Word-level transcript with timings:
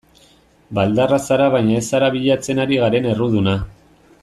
Baldarra 0.77 1.19
zara 1.27 1.49
baina 1.57 1.77
ez 1.81 1.83
zara 1.97 2.09
bilatzen 2.17 2.63
ari 2.65 2.81
garen 2.87 3.09
erruduna. 3.13 3.55